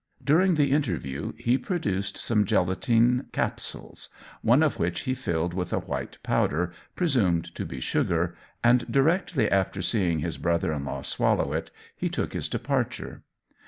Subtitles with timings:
[0.23, 4.09] During the interview he produced some gelatine capsules,
[4.41, 9.47] one of which he filled with a white powder, presumed to be sugar, and directly
[9.51, 13.21] after seeing his brother in law swallow it, he took his departure.